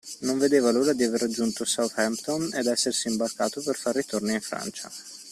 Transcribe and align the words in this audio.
Non 0.25 0.39
vedeva 0.39 0.71
l'ora 0.71 0.93
d'aver 0.93 1.19
raggiunto 1.21 1.63
Southampton 1.63 2.49
e 2.55 2.63
d'essersi 2.63 3.07
imbarcato 3.07 3.61
per 3.61 3.75
far 3.75 3.93
ritorno 3.93 4.31
in 4.31 4.41
Francia. 4.41 4.91